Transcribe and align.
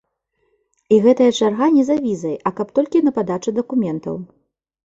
І 0.95 0.97
гэтая 1.03 1.27
чарга 1.39 1.67
не 1.77 1.83
за 1.89 1.97
візай, 2.05 2.33
а 2.51 2.53
каб 2.61 2.67
толькі 2.81 3.05
на 3.09 3.15
падачу 3.19 3.55
дакументаў. 3.59 4.15